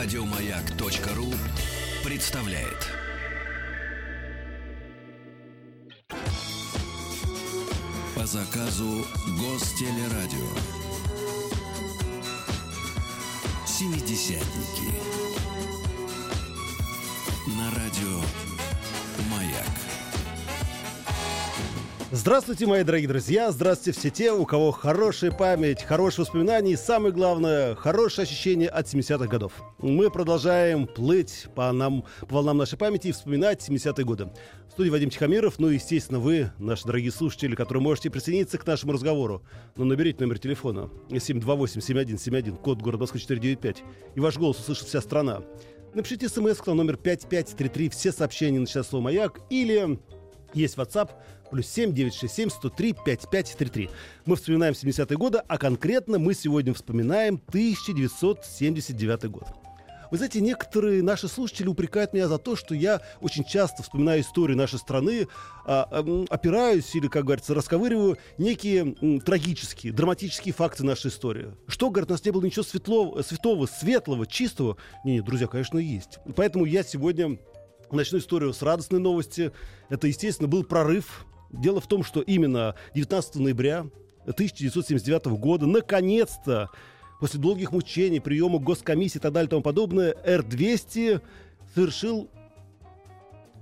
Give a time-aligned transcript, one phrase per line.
[0.00, 1.34] Радиомаяк.ру
[2.04, 2.86] представляет.
[8.14, 9.04] По заказу
[9.40, 10.46] Гостелерадио.
[13.66, 15.27] Семидесятники.
[22.10, 23.50] Здравствуйте, мои дорогие друзья!
[23.52, 28.86] Здравствуйте все те, у кого хорошая память, хорошие воспоминания и, самое главное, хорошее ощущение от
[28.86, 29.52] 70-х годов.
[29.78, 34.30] Мы продолжаем плыть по, нам, по волнам нашей памяти и вспоминать 70-е годы.
[34.68, 38.66] В студии Вадим Тихомиров, ну и, естественно, вы, наши дорогие слушатели, которые можете присоединиться к
[38.66, 39.42] нашему разговору.
[39.76, 45.42] Ну, наберите номер телефона 728-7171, код города Москвы 495, и ваш голос услышит вся страна.
[45.92, 49.98] Напишите смс на номер 5533, все сообщения на час слово «Маяк» или
[50.54, 51.10] есть WhatsApp
[51.50, 53.90] плюс 7 967 103 5533.
[54.26, 59.48] Мы вспоминаем 70-е годы, а конкретно мы сегодня вспоминаем 1979 год.
[60.10, 64.56] Вы знаете, некоторые наши слушатели упрекают меня за то, что я очень часто вспоминаю историю
[64.56, 65.28] нашей страны,
[65.66, 71.48] а, а, опираюсь или, как говорится, расковыриваю некие трагические, драматические факты нашей истории.
[71.66, 74.78] Что, говорят, у нас не было ничего светлого, святого, светлого, чистого?
[75.04, 76.20] Не, не, друзья, конечно, есть.
[76.34, 77.38] Поэтому я сегодня
[77.90, 79.52] начну историю с радостной новости.
[79.90, 81.26] Это, естественно, был прорыв.
[81.50, 83.86] Дело в том, что именно 19 ноября
[84.22, 86.70] 1979 года наконец-то
[87.20, 91.20] после долгих мучений, приема госкомиссии и так далее и тому подобное, Р-200
[91.74, 92.30] совершил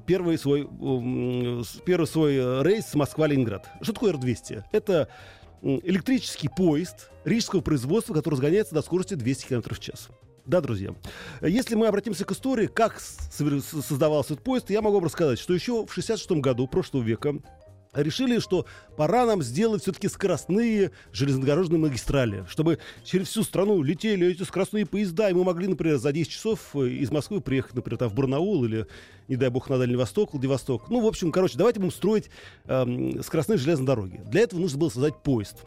[0.06, 0.68] первый свой,
[1.84, 3.68] первый свой э, рейс Москва-Ленинград.
[3.80, 4.64] Что такое Р-200?
[4.72, 5.08] Это
[5.62, 10.08] электрический поезд рижского производства, который разгоняется до скорости 200 км в час.
[10.44, 10.94] Да, друзья.
[11.42, 15.84] Если мы обратимся к истории, как создавался этот поезд, я могу вам рассказать, что еще
[15.84, 17.34] в 66 году прошлого века
[18.02, 18.66] решили, что
[18.96, 25.30] пора нам сделать все-таки скоростные железнодорожные магистрали, чтобы через всю страну летели эти скоростные поезда,
[25.30, 28.64] и мы могли, например, за 10 часов э, из Москвы приехать, например, там, в Барнаул
[28.64, 28.86] или,
[29.28, 30.90] не дай бог, на Дальний Восток, Владивосток.
[30.90, 32.30] Ну, в общем, короче, давайте будем строить
[32.66, 34.20] эм, скоростные железные дороги.
[34.26, 35.64] Для этого нужно было создать поезд.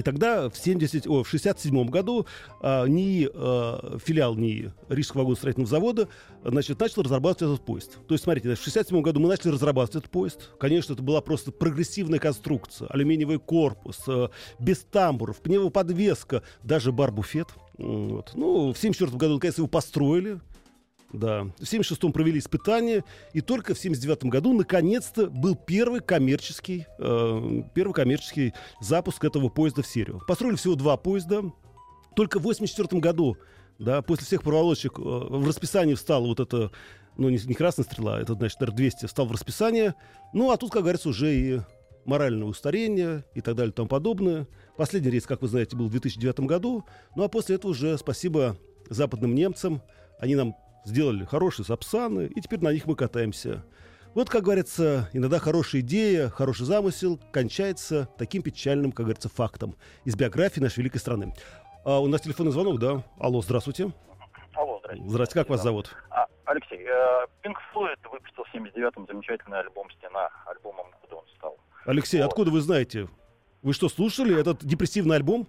[0.00, 2.26] И тогда в, 70, о, в 67 году
[2.62, 6.08] а, НИИ, а, филиал НИИ Рижского вагоностроительного завода
[6.42, 7.98] значит, начал разрабатывать этот поезд.
[8.08, 10.48] То есть, смотрите, в 67 году мы начали разрабатывать этот поезд.
[10.58, 12.88] Конечно, это была просто прогрессивная конструкция.
[12.88, 17.48] Алюминиевый корпус, а, без тамбуров, пневмоподвеска, даже бар-буфет.
[17.76, 18.32] Вот.
[18.34, 20.40] Ну, в 74 году, наконец, его построили.
[21.12, 21.44] Да.
[21.58, 27.92] В 76-м провели испытания, и только в 79 году наконец-то был первый коммерческий, э, первый
[27.92, 30.22] коммерческий запуск этого поезда в серию.
[30.26, 31.42] Построили всего два поезда.
[32.14, 33.36] Только в 84 году,
[33.78, 36.70] да, после всех проволочек, э, в расписании встала вот эта,
[37.16, 39.94] ну, не, не красная стрела, это, значит, Р-200 встал в расписание.
[40.32, 41.60] Ну, а тут, как говорится, уже и
[42.04, 44.46] моральное устарение и так далее и тому подобное.
[44.76, 46.84] Последний рейс, как вы знаете, был в 2009 году.
[47.16, 48.56] Ну, а после этого уже спасибо
[48.88, 49.82] западным немцам.
[50.18, 50.54] Они нам
[50.84, 53.64] сделали хорошие сапсаны, и теперь на них мы катаемся.
[54.14, 60.16] Вот, как говорится, иногда хорошая идея, хороший замысел кончается таким печальным, как говорится, фактом из
[60.16, 61.32] биографии нашей великой страны.
[61.84, 63.04] А, у нас телефонный звонок, да?
[63.20, 63.92] Алло, здравствуйте.
[64.54, 65.10] Алло, здравствуйте.
[65.10, 65.94] Здравствуйте, как вас зовут?
[66.10, 66.84] А, Алексей,
[67.42, 70.28] Пинк Флойд выпустил в 79-м замечательный альбом «Стена».
[70.46, 71.56] Альбомом года он стал.
[71.86, 72.26] Алексей, Вот.
[72.26, 73.08] откуда вы знаете?
[73.62, 75.46] Вы что, слушали этот депрессивный альбом?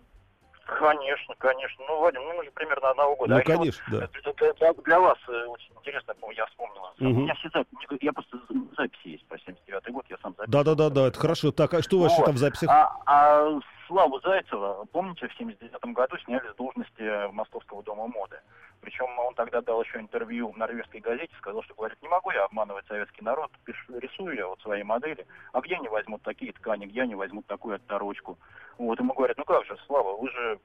[0.79, 1.83] Конечно, конечно.
[1.87, 3.33] Ну, Вадим, ну мы же примерно одного года.
[3.35, 3.99] Ну, А конечно, да.
[4.01, 6.81] вот, это- это- это для вас э, очень интересно, я вспомнил.
[6.99, 7.23] У Мгм.
[7.23, 8.37] меня все записи, я просто
[8.77, 10.63] записи есть по 79 год, я сам записывал.
[10.63, 11.51] Да-да-да, это хорошо.
[11.51, 12.25] Так, а что у вас еще Вот.
[12.27, 12.69] там в записях?
[12.69, 13.59] А, а
[13.91, 18.39] Славу Зайцева, помните, в 79 году сняли с должности Московского дома моды.
[18.79, 22.45] Причем он тогда дал еще интервью в норвежской газете, сказал, что, говорит, не могу я
[22.45, 26.85] обманывать советский народ, пишу, рисую я вот свои модели, а где они возьмут такие ткани,
[26.85, 28.37] где они возьмут такую отторочку.
[28.77, 30.59] Вот, ему говорят, ну как же, Слава, вы же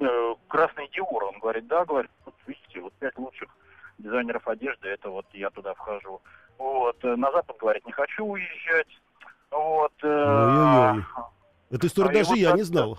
[0.00, 1.24] э, красный Диор.
[1.24, 3.50] Он говорит, да, говорит, вот видите, вот пять лучших
[3.98, 6.22] дизайнеров одежды, это вот я туда вхожу.
[6.56, 8.88] Вот, э, на Запад, говорит, не хочу уезжать.
[9.50, 9.92] Вот.
[10.02, 10.94] э.
[11.70, 12.98] Эту историю а даже я не как-то- знал.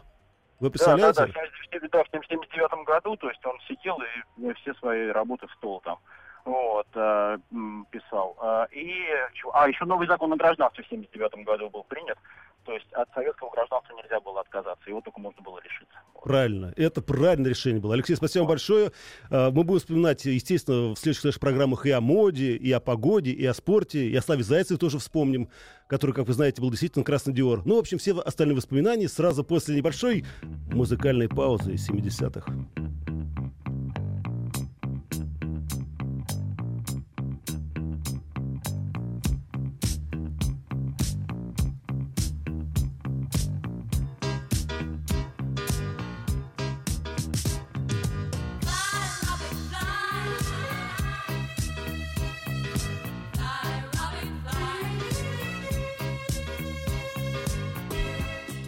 [0.59, 1.19] Вы Да, да, представляете?
[1.19, 5.07] да, в 79 да, в 79 году, то есть он сидел и э, все свои
[5.07, 5.97] работы в стол там
[6.45, 7.37] вот, э,
[7.91, 8.35] писал.
[8.39, 8.93] А, И,
[9.53, 12.17] а, еще новый закон о гражданстве в 79 году был принят,
[12.63, 15.95] то есть от советского гражданства нельзя было отказаться, его только можно было лишиться.
[16.23, 16.73] Правильно.
[16.77, 17.95] Это правильное решение было.
[17.95, 18.91] Алексей, спасибо вам большое.
[19.29, 23.31] А, Мы будем вспоминать, естественно, в следующих наших программах и о моде, и о погоде,
[23.31, 25.49] и о спорте, и о Славе Зайцеве тоже вспомним,
[25.87, 27.63] который, как вы знаете, был действительно красный Диор.
[27.65, 30.25] Ну, в общем, все остальные воспоминания сразу после небольшой
[30.71, 32.53] музыкальной паузы из 70-х.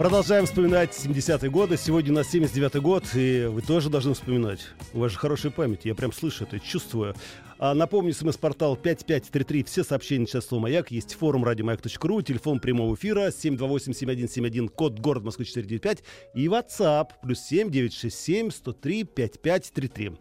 [0.04, 1.78] Продолжаем вспоминать 70-е годы.
[1.78, 4.60] Сегодня у нас 79-й год, и вы тоже должны вспоминать.
[4.92, 7.16] У вас же хорошая память, я прям слышу это, чувствую.
[7.58, 10.92] А напомню, смс-портал 5533, все сообщения сейчас слово «Маяк».
[10.92, 16.04] Есть форум радиомаяк.ру, телефон прямого эфира 728-7171, код город Москвы 495
[16.36, 20.12] и WhatsApp плюс 7 967 103 5533.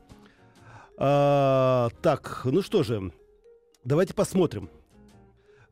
[0.96, 3.10] А, так, ну что же,
[3.82, 4.70] давайте посмотрим.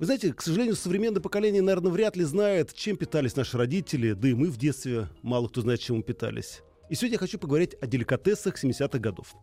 [0.00, 4.28] Вы знаете, к сожалению, современное поколение, наверное, вряд ли знает, чем питались наши родители, да
[4.28, 6.62] и мы в детстве мало кто знает, чем мы питались.
[6.88, 9.34] И сегодня я хочу поговорить о деликатесах 70-х годов.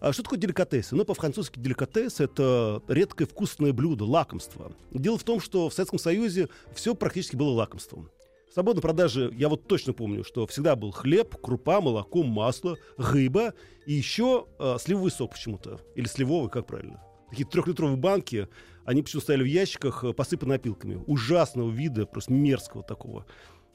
[0.00, 0.94] А что такое деликатесы?
[0.94, 4.72] Ну, по-французски деликатес— это редкое вкусное блюдо, лакомство.
[4.92, 8.08] Дело в том, что в Советском Союзе все практически было лакомством.
[8.48, 13.54] В свободной продаже я вот точно помню, что всегда был хлеб, крупа, молоко, масло, рыба
[13.86, 15.80] и еще э, сливовый сок почему-то.
[15.96, 17.02] Или сливовый, как правильно.
[17.30, 18.48] Такие трехлитровые банки
[18.86, 21.02] они почему стояли в ящиках, э, посыпаны опилками.
[21.06, 23.26] Ужасного вида, просто мерзкого такого.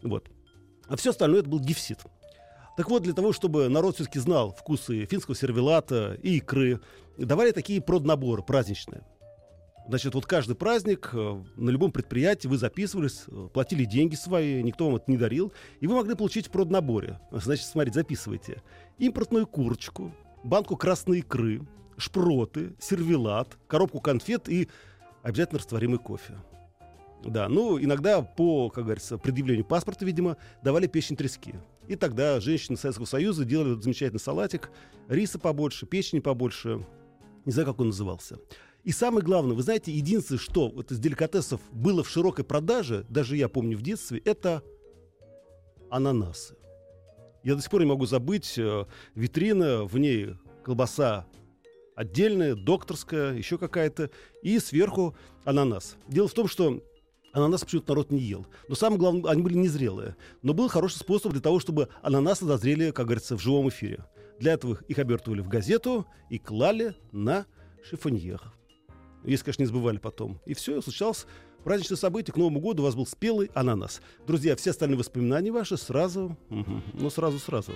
[0.01, 0.29] Вот.
[0.87, 1.99] А все остальное это был дефицит.
[2.77, 6.79] Так вот, для того, чтобы народ все-таки знал вкусы финского сервелата и икры,
[7.17, 9.05] давали такие проднаборы праздничные.
[9.87, 14.85] Значит, вот каждый праздник э, на любом предприятии вы записывались, э, платили деньги свои, никто
[14.85, 15.51] вам это не дарил,
[15.81, 17.19] и вы могли получить в проднаборе.
[17.31, 18.63] Значит, смотрите, записывайте.
[18.97, 20.13] Импортную курочку,
[20.43, 21.61] банку красной икры,
[22.01, 24.67] шпроты, сервелат, коробку конфет и
[25.23, 26.37] обязательно растворимый кофе.
[27.23, 31.53] Да, ну, иногда по, как говорится, предъявлению паспорта, видимо, давали печень трески.
[31.87, 34.71] И тогда женщины Советского Союза делали замечательный салатик,
[35.07, 36.85] риса побольше, печени побольше.
[37.45, 38.39] Не знаю, как он назывался.
[38.83, 43.37] И самое главное, вы знаете, единственное, что вот из деликатесов было в широкой продаже, даже
[43.37, 44.63] я помню в детстве, это
[45.91, 46.55] ананасы.
[47.43, 51.27] Я до сих пор не могу забыть э, витрина, в ней колбаса
[51.95, 54.09] отдельная, докторская, еще какая-то,
[54.41, 55.97] и сверху ананас.
[56.07, 56.81] Дело в том, что
[57.33, 58.45] Ананас почему-то народ не ел.
[58.67, 60.15] Но самое главное, они были незрелые.
[60.41, 64.05] Но был хороший способ для того, чтобы ананасы дозрели, как говорится, в живом эфире.
[64.39, 67.45] Для этого их обертывали в газету и клали на
[67.83, 68.41] шифоньер.
[69.23, 70.41] Если, конечно, не забывали потом.
[70.45, 71.25] И все, случалось
[71.63, 72.33] праздничное событие.
[72.33, 74.01] К Новому году у вас был спелый ананас.
[74.27, 77.73] Друзья, все остальные воспоминания ваши сразу, ну сразу-сразу.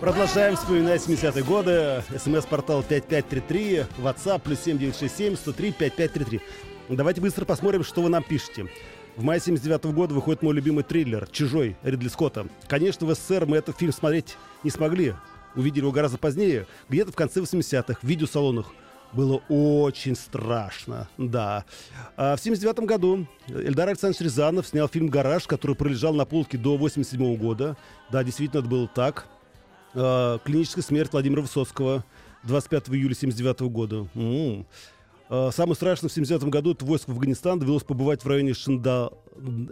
[0.00, 2.04] Продолжаем вспоминать 70-е годы.
[2.16, 6.40] СМС-портал 5533, WhatsApp плюс 7967 103 5533.
[6.90, 8.68] Давайте быстро посмотрим, что вы нам пишете.
[9.16, 12.46] В мае 79 -го года выходит мой любимый триллер «Чужой» Ридли Скотта.
[12.68, 15.14] Конечно, в СССР мы этот фильм смотреть не смогли.
[15.56, 18.66] Увидели его гораздо позднее, где-то в конце 80-х, в видеосалонах.
[19.12, 21.64] Было очень страшно, да.
[22.16, 26.76] А в 79 году Эльдар Александрович Рязанов снял фильм «Гараж», который пролежал на полке до
[26.76, 27.76] 87 -го года.
[28.12, 29.26] Да, действительно, это было так.
[29.94, 32.04] А, клиническая смерть Владимира Высоцкого
[32.44, 34.06] 25 июля 79 года.
[34.14, 34.66] М-м.
[35.30, 39.10] А, самое страшное в 79 году это войск в Афганистан довелось побывать в районе Шинда...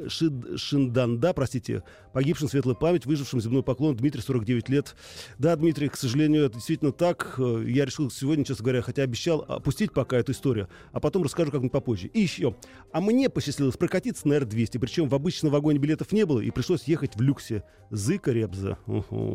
[0.08, 0.32] Шид...
[0.60, 1.82] Шинданда, простите,
[2.12, 4.94] погибшим светлая память, выжившим земной поклон Дмитрий, 49 лет.
[5.38, 7.34] Да, Дмитрий, к сожалению, это действительно так.
[7.38, 11.72] Я решил сегодня, честно говоря, хотя обещал опустить пока эту историю, а потом расскажу как-нибудь
[11.72, 12.08] попозже.
[12.08, 12.54] И еще.
[12.92, 16.84] А мне посчастливилось прокатиться на Р-200, причем в обычном вагоне билетов не было, и пришлось
[16.84, 17.64] ехать в люксе.
[17.90, 18.78] Зыка Ребза.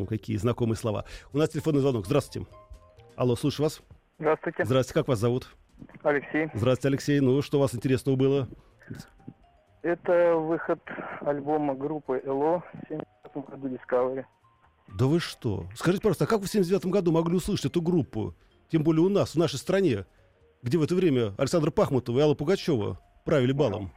[0.08, 1.04] Какие знакомые слова.
[1.32, 2.06] У нас телефонный звонок.
[2.06, 2.48] Здравствуйте.
[3.16, 3.82] Алло, слушаю вас.
[4.18, 4.64] Здравствуйте.
[4.64, 5.48] Здравствуйте, как вас зовут?
[6.02, 6.48] Алексей.
[6.54, 7.20] Здравствуйте, Алексей.
[7.20, 8.48] Ну, что у вас интересного было?
[9.82, 10.80] Это выход
[11.20, 14.24] альбома группы ЭЛО в 79 году Discovery.
[14.98, 15.66] Да вы что?
[15.74, 18.34] Скажите, пожалуйста, а как вы в 79 году могли услышать эту группу?
[18.70, 20.06] Тем более у нас, в нашей стране,
[20.62, 23.90] где в это время Александр Пахмутов и Алла Пугачева правили балом.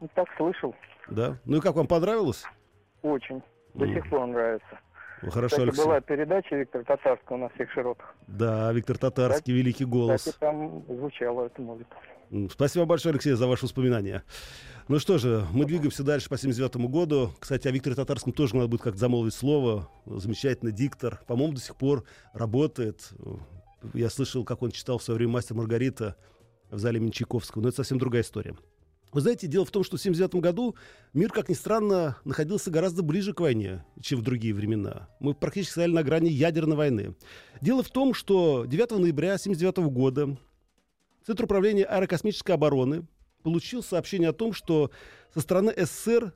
[0.00, 0.74] Ну, так слышал.
[1.08, 1.38] Да?
[1.44, 2.44] Ну и как вам понравилось?
[3.02, 3.42] Очень.
[3.74, 3.94] До mm.
[3.94, 4.80] сих пор нравится.
[5.20, 5.84] Хорошо, Кстати, Алексей.
[5.84, 8.14] была передача Виктора Татарского на всех широтах.
[8.26, 10.20] Да, Виктор Татарский, кстати, великий голос.
[10.20, 11.96] Кстати, там звучало эта музыка.
[12.50, 14.22] Спасибо большое, Алексей, за ваши воспоминания.
[14.88, 17.30] Ну что же, мы двигаемся дальше по 79 году.
[17.38, 19.88] Кстати, о Викторе Татарском тоже надо будет как-то замолвить слово.
[20.06, 21.20] Замечательный диктор.
[21.26, 23.10] По-моему, до сих пор работает.
[23.94, 26.16] Я слышал, как он читал в свое время «Мастер Маргарита»
[26.70, 27.62] в зале Менчаковского.
[27.62, 28.54] Но это совсем другая история.
[29.12, 30.76] Вы знаете, дело в том, что в 1979 году
[31.14, 35.08] мир, как ни странно, находился гораздо ближе к войне, чем в другие времена.
[35.18, 37.14] Мы практически стояли на грани ядерной войны.
[37.60, 40.36] Дело в том, что 9 ноября 1979 года
[41.26, 43.06] Центр управления аэрокосмической обороны
[43.42, 44.90] получил сообщение о том, что
[45.34, 46.32] со стороны СССР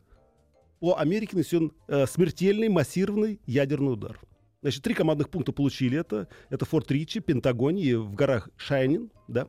[0.78, 4.20] по Америке нанесен э, смертельный массированный ядерный удар.
[4.60, 6.28] Значит, три командных пункта получили это.
[6.48, 9.48] Это Форт Ричи, Пентагон и в горах Шайнин, да.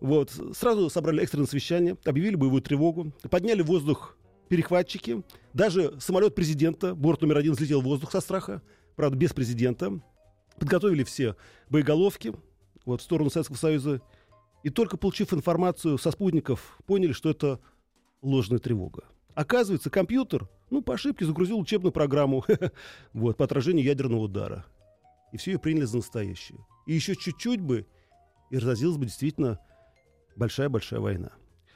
[0.00, 0.32] Вот.
[0.54, 4.16] Сразу собрали экстренное совещание, объявили боевую тревогу, подняли в воздух
[4.48, 5.22] перехватчики.
[5.52, 8.62] Даже самолет президента, борт номер один, взлетел в воздух со страха.
[8.94, 10.00] Правда, без президента.
[10.58, 11.36] Подготовили все
[11.68, 12.34] боеголовки
[12.84, 14.00] вот, в сторону Советского Союза.
[14.62, 17.60] И только получив информацию со спутников, поняли, что это
[18.22, 19.04] ложная тревога.
[19.34, 22.44] Оказывается, компьютер, ну, по ошибке загрузил учебную программу
[23.12, 24.64] вот, по отражению ядерного удара.
[25.32, 26.58] И все ее приняли за настоящее.
[26.86, 27.86] И еще чуть-чуть бы,
[28.50, 29.60] и разразилась бы действительно
[30.36, 31.30] большая-большая война.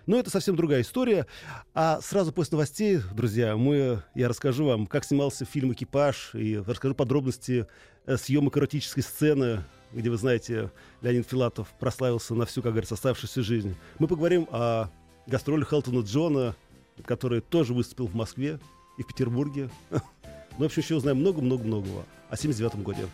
[0.07, 1.27] Но это совсем другая история.
[1.75, 6.95] А сразу после новостей, друзья, мы, я расскажу вам, как снимался фильм «Экипаж», и расскажу
[6.95, 7.67] подробности
[8.07, 13.43] э, съемок эротической сцены, где, вы знаете, Леонид Филатов прославился на всю, как говорится, оставшуюся
[13.43, 13.77] жизнь.
[13.99, 14.89] Мы поговорим о
[15.27, 16.57] гастролях Хелтона Джона,
[17.05, 18.59] который тоже выступил в Москве
[18.99, 19.71] и в Петербурге.
[20.59, 23.09] Ну, в общем, еще узнаем много-много-многого о 79 году.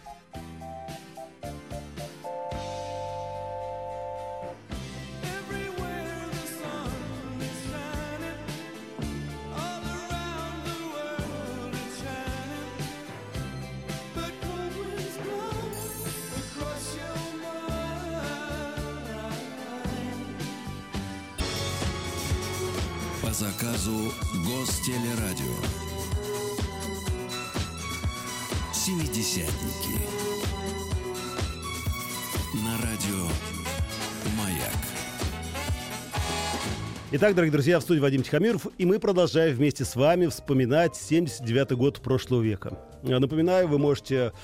[37.19, 41.73] Итак, дорогие друзья, в студии Вадим Тихомиров, и мы продолжаем вместе с вами вспоминать 79
[41.73, 42.79] год прошлого века.
[43.03, 44.35] Я Напоминаю, вы можете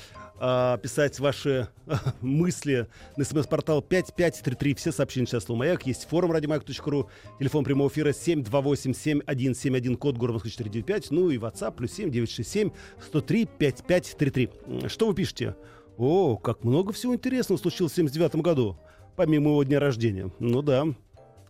[0.40, 1.68] а, писать ваши
[2.22, 2.88] мысли
[3.18, 4.74] на смс-портал 5533.
[4.76, 5.86] Все сообщения сейчас слово «Маяк».
[5.86, 12.10] Есть форум радиомаяк.ру, телефон прямого эфира 728-7171, код Москвы 495, ну и WhatsApp плюс 7
[12.10, 12.70] 967
[13.06, 14.88] 103 5533.
[14.88, 15.56] Что вы пишете?
[15.98, 18.78] О, как много всего интересного случилось в 79 году,
[19.14, 20.32] помимо его дня рождения.
[20.38, 20.86] Ну да,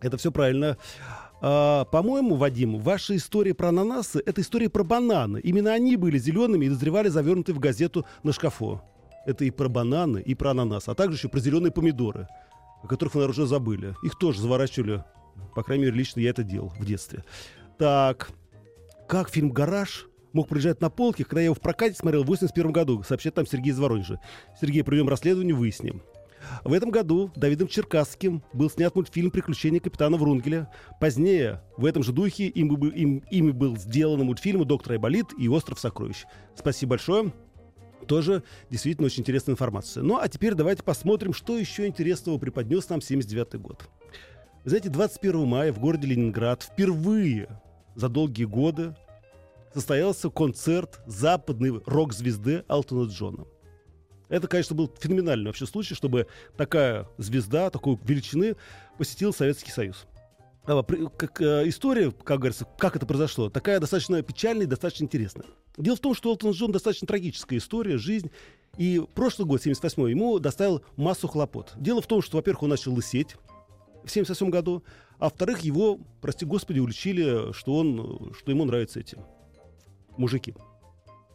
[0.03, 0.77] это все правильно.
[1.41, 5.39] А, по-моему, Вадим, ваша история про ананасы— это история про бананы.
[5.39, 8.81] Именно они были зелеными и дозревали завернуты в газету на шкафу.
[9.25, 12.27] Это и про бананы, и про ананасы, а также еще про зеленые помидоры,
[12.83, 13.95] о которых вы, наверное, уже забыли.
[14.03, 15.03] Их тоже заворачивали.
[15.55, 17.23] По крайней мере, лично я это делал в детстве.
[17.77, 18.31] Так,
[19.07, 22.71] как фильм «Гараж» мог проезжать на полке, когда я его в прокате смотрел в 81
[22.71, 24.19] году, сообщает там Сергей из Воронежа.
[24.59, 26.01] Сергей, проведем расследование, выясним.
[26.63, 30.69] В этом году Давидом Черкасским был снят мультфильм «Приключения капитана Врунгеля».
[30.99, 35.79] Позднее, в этом же духе, им, им- ими был сделан мультфильм «Доктор Айболит» и «Остров
[35.79, 36.25] сокровищ».
[36.55, 37.33] Спасибо большое.
[38.07, 40.03] Тоже действительно очень интересная информация.
[40.03, 43.89] Ну, а теперь давайте посмотрим, что еще интересного преподнес нам 79 год.
[44.63, 47.61] Вы знаете, 21 мая в городе Ленинград впервые
[47.95, 48.95] за долгие годы
[49.73, 53.45] состоялся концерт западной рок-звезды Алтона Джона.
[54.33, 56.25] Это, конечно, был феноменальный вообще случай, чтобы
[56.57, 58.55] такая звезда, такой величины
[58.97, 60.07] посетила Советский Союз.
[60.65, 65.45] А, Как э, история, как говорится, как это произошло, такая достаточно печальная и достаточно интересная.
[65.77, 68.31] Дело в том, что Элтон Джон достаточно трагическая история, жизнь.
[68.75, 71.73] И прошлый год, 78 ему доставил массу хлопот.
[71.75, 73.35] Дело в том, что, во-первых, он начал лысеть
[74.03, 74.83] в 78 году,
[75.19, 79.15] а во-вторых, его, прости господи, уличили, что, он, что ему нравятся эти
[80.17, 80.55] мужики.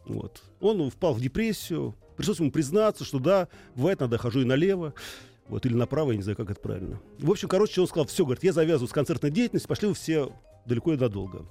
[0.05, 0.43] Вот.
[0.59, 3.47] Он впал в депрессию, пришлось ему признаться, что да,
[3.77, 4.93] бывает, надо хожу и налево,
[5.47, 6.99] вот, или направо, я не знаю, как это правильно.
[7.17, 10.29] В общем, короче, он сказал, все, говорит, я завязываю с концертной деятельностью, пошли вы все
[10.65, 11.45] далеко и надолго.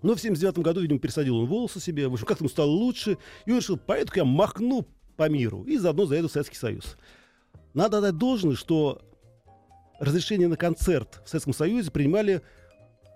[0.00, 3.18] Но в 79 году, видимо, пересадил он волосы себе, в общем, как-то ему стало лучше,
[3.44, 4.86] и он решил, поэтому я махну
[5.18, 6.96] по миру и заодно заеду в Советский Союз.
[7.74, 9.02] Надо отдать должное, что
[10.00, 12.40] разрешение на концерт в Советском Союзе принимали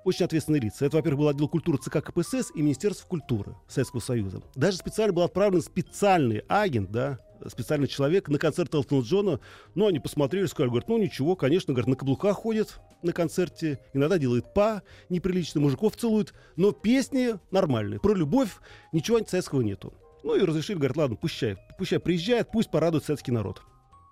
[0.04, 0.87] очень ответственные лица.
[0.87, 4.42] Это, во-первых, был отдел культуры ЦК КПСС и Министерство культуры Советского Союза.
[4.54, 9.40] Даже специально был отправлен специальный агент, да, специальный человек на концерт Элтона Джона.
[9.75, 14.19] Ну, они посмотрели, сказали, говорят, ну ничего, конечно, говорят, на каблуках ходит на концерте, иногда
[14.19, 18.00] делает па неприлично, мужиков целует, но песни нормальные.
[18.00, 18.50] Про любовь
[18.92, 19.95] ничего антисоветского нету.
[20.23, 23.62] Ну и разрешили, говорят, ладно, пущай, пущай приезжает, пусть порадует советский народ.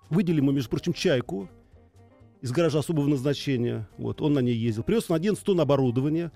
[0.09, 1.51] Выделили ему, между прочим, чайку,
[2.41, 3.89] из гаража особого назначения.
[3.99, 4.83] Вот, он на ней ездил.
[4.83, 6.33] Привез на 11 тонн оборудования.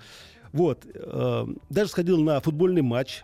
[0.52, 3.23] Вот, э, даже сходил на футбольный матч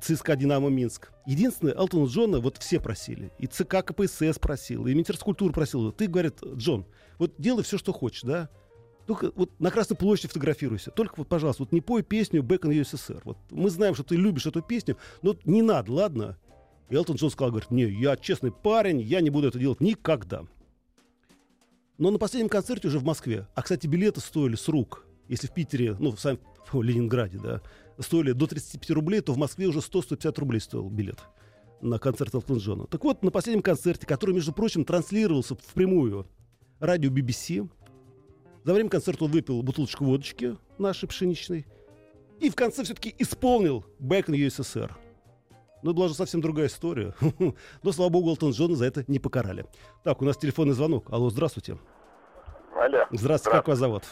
[0.00, 1.12] ЦСКА «Динамо Минск».
[1.26, 3.32] Единственное, Алтона Джона вот все просили.
[3.38, 5.92] И ЦК КПСС просил, и Министерство культуры просил.
[5.92, 6.86] Ты, говорит, Джон,
[7.18, 8.48] вот делай все, что хочешь, да?
[9.06, 10.90] Только вот на Красной площади фотографируйся.
[10.90, 13.20] Только вот, пожалуйста, вот не пой песню «Back in USSR».
[13.24, 16.38] Вот мы знаем, что ты любишь эту песню, но не надо, ладно?
[16.88, 20.44] И Элтон Джон сказал, говорит, не, я честный парень, я не буду это делать никогда.
[22.02, 25.06] Но на последнем концерте уже в Москве, а, кстати, билеты стоили с рук.
[25.28, 26.40] Если в Питере, ну, в, сам-
[26.72, 27.62] в Ленинграде, да,
[28.00, 31.20] стоили до 35 рублей, то в Москве уже 100-150 рублей стоил билет.
[31.80, 32.86] на концерт Элтона Джона.
[32.88, 36.26] Так вот, на последнем концерте, который, между прочим, транслировался впрямую
[36.80, 37.70] радио BBC,
[38.64, 41.66] за время концерта он выпил бутылочку водочки нашей пшеничной
[42.40, 44.90] и в конце все-таки исполнил «Back in USSR».
[45.82, 47.14] Но это была же совсем другая история.
[47.82, 49.66] Но, слава богу, Элтон Джона за это не покарали.
[50.04, 51.06] Так, у нас телефонный звонок.
[51.10, 51.78] Алло, здравствуйте.
[52.76, 53.04] Алло.
[53.10, 54.02] Здравствуйте, как вас зовут?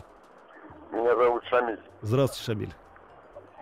[0.90, 1.80] Меня зовут Шамиль.
[2.02, 2.74] Здравствуйте, Шамиль.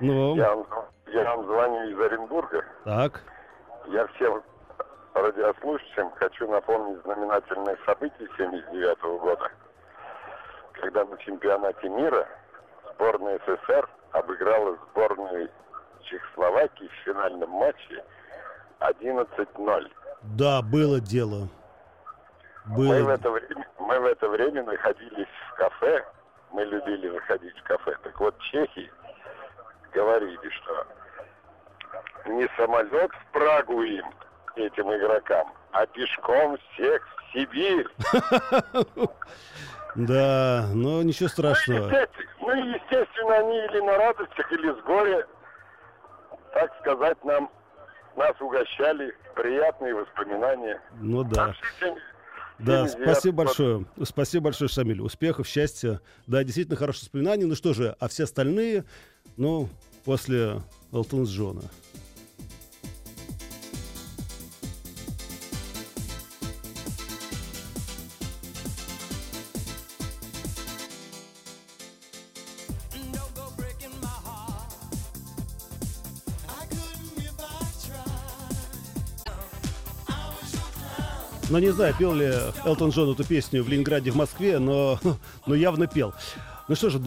[0.00, 0.66] Ну, Я вам,
[1.06, 2.64] я вам звоню из Оренбурга.
[2.84, 3.22] так.
[3.86, 4.42] Я всем
[5.14, 9.50] радиослушателям хочу напомнить знаменательное событие 79 года,
[10.74, 12.28] когда на чемпионате мира
[12.94, 15.48] сборная СССР обыграла сборную
[16.02, 18.04] Чехословакии в финальном матче
[18.80, 19.90] 11-0.
[20.22, 21.48] Да, было дело.
[22.68, 23.10] Мы в, Было.
[23.12, 26.04] это время, мы в это время находились в кафе,
[26.52, 27.96] мы любили выходить в кафе.
[28.02, 28.90] Так вот, чехи
[29.92, 30.86] говорили, что
[32.26, 34.04] не самолет в Прагу им,
[34.56, 37.86] этим игрокам, а пешком всех в Сибирь.
[39.94, 41.90] Да, но ничего Ну, страшного.
[42.40, 45.26] ну, естественно, они или на радостях, или с горя,
[46.52, 47.50] так сказать, нам
[48.14, 50.80] нас угощали, приятные воспоминания.
[51.00, 51.52] Ну да.
[52.58, 53.86] Да, 79 спасибо большое.
[54.02, 55.00] Спасибо большое, Шамиль.
[55.00, 56.00] Успехов, счастья.
[56.26, 57.46] Да, действительно хорошие воспоминания.
[57.46, 58.84] Ну что же, а все остальные,
[59.36, 59.68] ну,
[60.04, 60.62] после
[60.92, 61.62] Элтона Джона.
[81.48, 81.52] Clown.
[81.52, 82.30] Ну, не знаю, пел ли
[82.64, 85.00] Элтон Джон эту песню в Ленинграде, в Москве, но,
[85.46, 86.14] но явно пел.
[86.68, 87.00] Ну что же,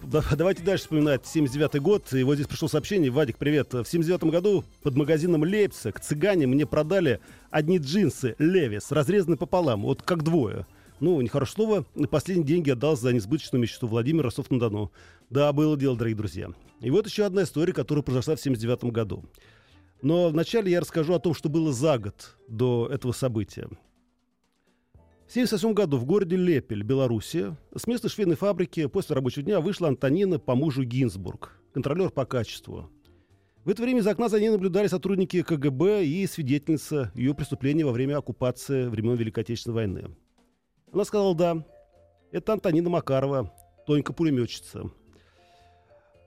[0.00, 2.12] давайте дальше вспоминать 79 год.
[2.12, 3.10] И вот здесь пришло сообщение.
[3.10, 3.72] Вадик, привет.
[3.72, 7.18] В 79 году под магазином Лейпциг цыгане мне продали
[7.50, 10.64] одни джинсы Левис, разрезанные пополам, вот как двое.
[11.00, 11.84] Ну, нехорошее слово.
[12.08, 14.92] Последние деньги отдал за несбыточную мечту Владимир Ростов-на-Дону.
[15.28, 16.50] Да, было дело, дорогие друзья.
[16.80, 19.24] И вот еще одна история, которая произошла в 79 году.
[20.02, 23.68] Но вначале я расскажу о том, что было за год до этого события.
[24.94, 29.88] В 1978 году в городе Лепель, Белоруссия, с места швейной фабрики после рабочего дня вышла
[29.88, 32.90] Антонина по мужу Гинзбург, контролер по качеству.
[33.64, 37.92] В это время из окна за ней наблюдали сотрудники КГБ и свидетельница ее преступления во
[37.92, 40.16] время оккупации времен Великой Отечественной войны.
[40.92, 41.64] Она сказала «да».
[42.32, 43.52] Это Антонина Макарова,
[43.86, 44.90] Тонька-пулеметчица.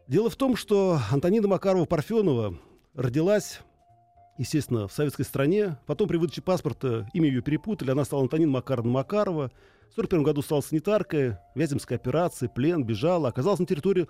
[0.08, 2.58] Дело в том, что Антонина Макарова-Парфенова
[2.96, 3.62] родилась
[4.38, 5.78] естественно, в советской стране.
[5.86, 7.92] Потом при выдаче паспорта имя ее перепутали.
[7.92, 9.52] Она стала Антонина Макаровна Макарова.
[9.90, 13.30] В 1941 году стала санитаркой, Вяземской операции, плен, бежала.
[13.30, 14.08] Оказалась на территории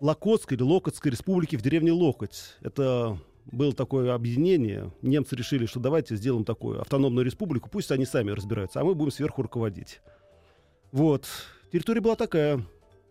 [0.00, 2.56] Локотской или Локотской республики в деревне Локоть.
[2.62, 4.92] Это было такое объединение.
[5.02, 9.12] Немцы решили, что давайте сделаем такую автономную республику, пусть они сами разбираются, а мы будем
[9.12, 10.00] сверху руководить.
[10.92, 11.26] Вот.
[11.70, 12.64] Территория была такая,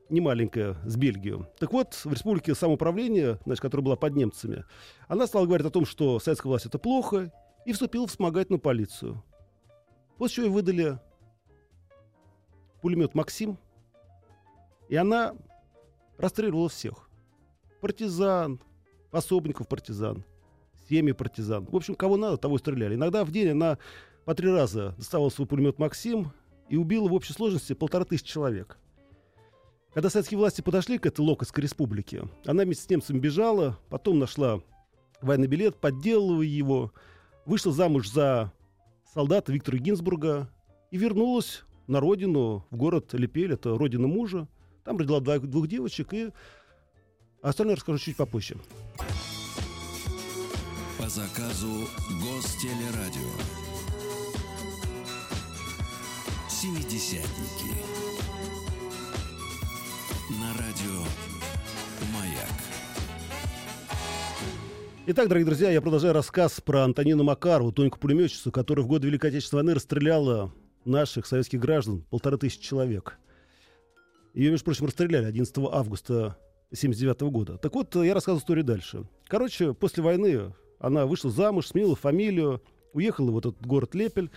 [0.10, 1.46] не маленькая, с Бельгией.
[1.60, 4.66] Так вот, в республике самоуправления, значит, которая была под немцами,
[5.08, 7.32] она стала говорить о том, что советская власть это плохо,
[7.66, 9.24] и вступила в вспомогательную полицию.
[10.18, 11.00] После чего ей выдали
[12.82, 13.58] пулемет «Максим»,
[14.88, 15.36] и она
[16.18, 17.10] расстреливала всех.
[17.82, 18.60] Партизан,
[19.12, 20.26] пособников партизан,
[20.90, 21.66] семьи партизан.
[21.66, 22.96] В общем, кого надо, того и стреляли.
[22.96, 23.78] Иногда в день она
[24.26, 26.32] по три раза доставала свой пулемет «Максим»
[26.68, 28.78] и убила в общей сложности полтора тысячи человек.
[29.94, 34.62] Когда советские власти подошли к этой Локотской республике, она вместе с немцами бежала, потом нашла
[35.22, 36.94] военный билет, подделала его,
[37.46, 38.54] вышла замуж за
[39.14, 40.50] солдата Виктора Гинзбурга
[40.92, 44.48] и вернулась на родину, в город Лепель, это родина мужа.
[44.86, 46.30] Там родила двух девочек, и
[47.42, 48.58] остальное расскажу чуть попозже.
[51.00, 51.88] По заказу
[52.22, 53.32] Гостелерадио.
[56.48, 57.99] Семидесятники.
[60.30, 61.00] На радио
[62.14, 62.54] Маяк.
[65.08, 69.64] Итак, дорогие друзья, я продолжаю рассказ про Антонину Макарову, Тоньку-пулеметчицу, которая в годы Великой Отечественной
[69.64, 70.54] войны расстреляла
[70.86, 73.18] наших советских граждан, полторы тысячи человек.
[74.36, 76.38] Ее, между прочим, расстреляли 11 августа
[76.68, 77.58] 1979 года.
[77.58, 79.06] Так вот, я рассказываю историю дальше.
[79.28, 82.62] Короче, после войны она вышла замуж, сменила фамилию,
[82.94, 84.30] уехала в этот город Лепель,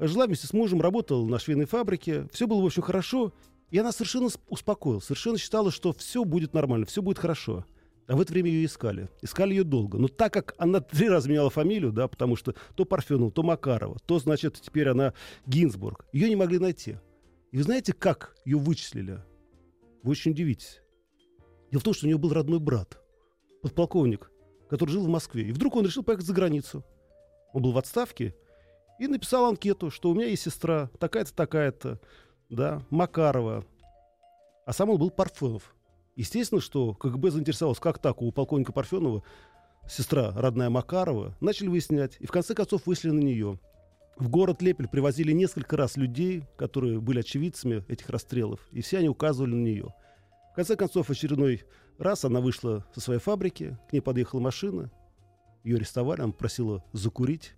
[0.00, 2.26] жила вместе с мужем, работала на швейной фабрике.
[2.32, 3.32] Все было, в общем, хорошо.
[3.70, 7.64] И она совершенно сп- успокоилась, совершенно считала, что все будет нормально, все будет хорошо.
[8.06, 9.08] А в это время ее искали.
[9.20, 9.98] Искали ее долго.
[9.98, 13.98] Но так как она три раза меняла фамилию, да, потому что то Парфенова, то Макарова,
[14.06, 15.14] то, значит, теперь она
[15.46, 16.98] Гинзбург, ее не могли найти.
[17.50, 19.22] И вы знаете, как ее вычислили?
[20.02, 20.80] Вы очень удивитесь.
[21.70, 23.00] Дело в том, что у нее был родной брат,
[23.62, 24.30] подполковник,
[24.70, 25.48] который жил в Москве.
[25.48, 26.84] И вдруг он решил поехать за границу.
[27.52, 28.36] Он был в отставке
[29.00, 32.00] и написал анкету, что у меня есть сестра, такая-то, такая-то,
[32.48, 33.64] да, Макарова.
[34.64, 35.74] А сам он был Парфенов.
[36.16, 39.22] Естественно, что КГБ заинтересовалось, как так у полковника Парфенова
[39.88, 43.60] сестра родная Макарова, начали выяснять, и в конце концов вышли на нее.
[44.16, 49.08] В город Лепель привозили несколько раз людей, которые были очевидцами этих расстрелов, и все они
[49.08, 49.94] указывали на нее.
[50.52, 51.64] В конце концов, очередной
[51.98, 54.90] раз она вышла со своей фабрики, к ней подъехала машина,
[55.64, 57.54] ее арестовали, она просила закурить.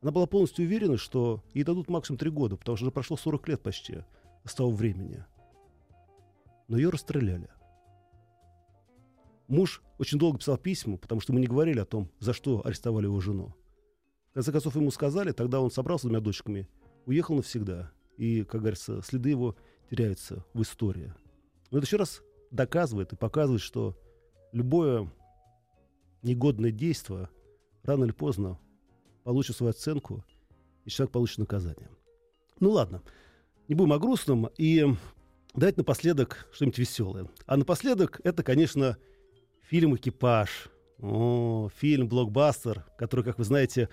[0.00, 3.48] Она была полностью уверена, что ей дадут максимум три года, потому что уже прошло 40
[3.48, 4.04] лет почти
[4.44, 5.24] с того времени.
[6.68, 7.48] Но ее расстреляли.
[9.48, 13.06] Муж очень долго писал письма, потому что мы не говорили о том, за что арестовали
[13.06, 13.54] его жену.
[14.30, 16.68] В конце концов, ему сказали, тогда он собрался с двумя дочками,
[17.06, 17.90] уехал навсегда.
[18.18, 19.56] И, как говорится, следы его
[19.90, 21.14] теряются в истории.
[21.70, 23.96] Но это еще раз доказывает и показывает, что
[24.52, 25.10] любое
[26.22, 27.30] негодное действие
[27.82, 28.58] рано или поздно
[29.28, 30.24] получит свою оценку,
[30.86, 31.90] и человек получит наказание.
[32.60, 33.02] Ну ладно,
[33.68, 34.86] не будем о грустном, и
[35.52, 37.28] давайте напоследок что-нибудь веселое.
[37.44, 38.96] А напоследок это, конечно,
[39.60, 40.70] фильм «Экипаж».
[40.98, 43.90] О, фильм «Блокбастер», который, как вы знаете,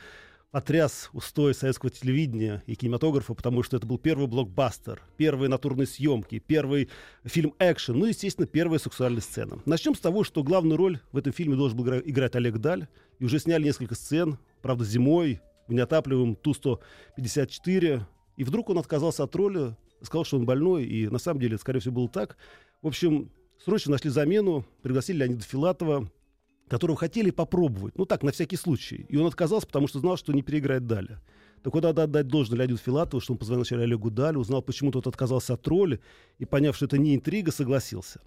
[0.51, 6.39] потряс устой советского телевидения и кинематографа, потому что это был первый блокбастер, первые натурные съемки,
[6.39, 6.87] первый
[7.25, 9.61] фильм экшен, ну, естественно, первая сексуальная сцена.
[9.65, 12.87] Начнем с того, что главную роль в этом фильме должен был игра- играть Олег Даль,
[13.19, 18.01] и уже сняли несколько сцен, правда, зимой, в неотапливаемом Ту-154,
[18.35, 21.81] и вдруг он отказался от роли, сказал, что он больной, и на самом деле, скорее
[21.81, 22.35] всего, было так.
[22.81, 23.29] В общем,
[23.63, 26.09] срочно нашли замену, пригласили Леонида Филатова,
[26.67, 29.05] которого хотели попробовать, ну так, на всякий случай.
[29.07, 31.21] И он отказался, потому что знал, что не переиграет Даля.
[31.61, 34.89] Так вот, надо отдать должное Леониду Филатову, что он позвонил вначале Олегу Далю, узнал, почему
[34.89, 36.01] тот отказался от роли,
[36.39, 38.19] и, поняв, что это не интрига, согласился.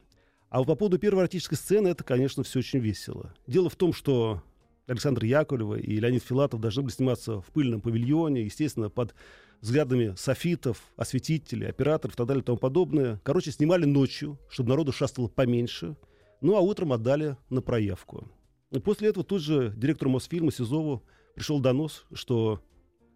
[0.51, 3.35] А вот по поводу первой эротической сцены, это, конечно, все очень весело.
[3.48, 4.44] Дело в том, что
[4.88, 9.14] Александр Яковлева и Леонид Филатов должны были сниматься в пыльном павильоне, естественно, под
[9.61, 13.20] взглядами софитов, осветителей, операторов и так далее и тому подобное.
[13.22, 15.94] Короче, снимали ночью, чтобы народу шастало поменьше,
[16.40, 18.29] ну а утром отдали на проявку.
[18.70, 21.03] И после этого тут же директору Мосфильма Сизову
[21.35, 22.62] пришел донос, что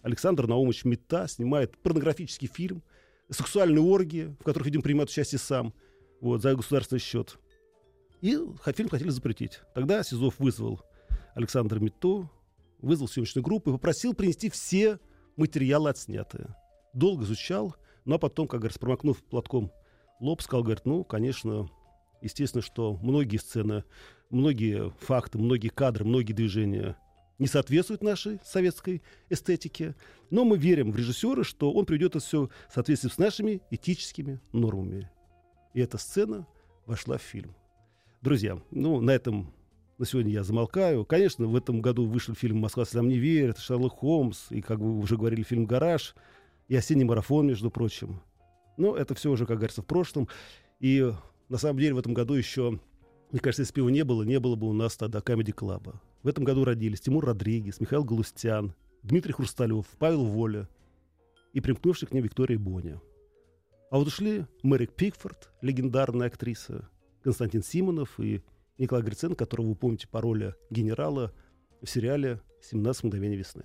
[0.02, 2.82] Александр Наумович Мета снимает порнографический фильм,
[3.30, 5.72] сексуальные оргии, в которых, видимо, принимает участие сам,
[6.20, 7.38] вот, за государственный счет.
[8.20, 8.38] И
[8.74, 9.60] фильм хотели запретить.
[9.74, 10.82] Тогда Сизов вызвал
[11.34, 12.30] Александра Митто,
[12.80, 14.98] вызвал съемочную группу и попросил принести все
[15.36, 16.54] материалы отснятые.
[16.92, 19.72] Долго изучал, ну а потом, как говорится, промокнув платком
[20.20, 21.68] лоб, сказал, говорит, ну, конечно,
[22.20, 23.84] естественно, что многие сцены,
[24.30, 26.96] многие факты, многие кадры, многие движения
[27.38, 29.96] не соответствуют нашей советской эстетике,
[30.30, 34.40] но мы верим в режиссера, что он приведет это все в соответствии с нашими этическими
[34.52, 35.10] нормами.
[35.74, 36.46] И эта сцена
[36.86, 37.54] вошла в фильм.
[38.20, 39.52] Друзья, ну, на этом
[39.98, 41.04] на сегодня я замолкаю.
[41.04, 44.98] Конечно, в этом году вышел фильм «Москва слезам не верит», «Шерлок Холмс», и, как вы
[44.98, 46.14] уже говорили, фильм «Гараж»,
[46.68, 48.20] и «Осенний марафон», между прочим.
[48.76, 50.28] Но это все уже, как говорится, в прошлом.
[50.80, 51.12] И
[51.48, 52.80] на самом деле в этом году еще,
[53.30, 55.94] мне кажется, если бы его не было, не было бы у нас тогда Comedy Club.
[56.22, 60.68] В этом году родились Тимур Родригес, Михаил Галустян, Дмитрий Хрусталев, Павел Воля
[61.52, 63.00] и примкнувший к ним Виктория Боня.
[63.90, 66.88] А вот ушли Мэрик Пикфорд, легендарная актриса,
[67.22, 68.42] Константин Симонов и
[68.78, 71.32] Николай Гриценко, которого вы помните по роли генерала
[71.82, 72.40] в сериале
[72.72, 73.64] «17 мгновений весны».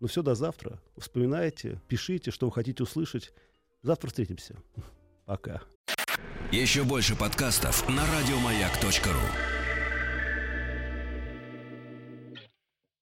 [0.00, 0.80] Ну все, до завтра.
[0.96, 3.32] Вспоминайте, пишите, что вы хотите услышать.
[3.82, 4.56] Завтра встретимся.
[5.26, 5.62] Пока.
[6.52, 9.57] Еще больше подкастов на радиомаяк.ру.